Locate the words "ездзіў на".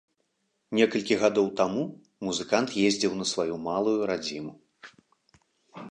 2.87-3.25